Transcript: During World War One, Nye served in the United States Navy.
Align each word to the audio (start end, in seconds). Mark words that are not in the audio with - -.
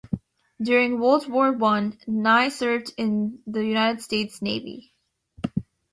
During 0.59 0.99
World 0.99 1.29
War 1.31 1.51
One, 1.51 1.95
Nye 2.07 2.49
served 2.49 2.91
in 2.97 3.37
the 3.45 3.63
United 3.63 4.01
States 4.01 4.41
Navy. 4.41 4.95